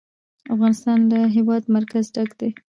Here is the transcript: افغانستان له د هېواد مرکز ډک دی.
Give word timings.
افغانستان 0.53 0.97
له 1.01 1.07
د 1.11 1.13
هېواد 1.35 1.63
مرکز 1.75 2.05
ډک 2.15 2.31
دی. 2.39 2.49